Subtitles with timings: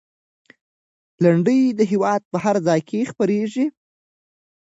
[1.23, 3.65] لنډۍ د هېواد په هر ځای کې خپرېږي.